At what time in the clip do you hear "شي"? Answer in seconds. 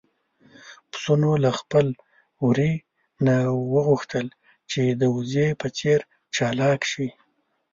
6.91-7.07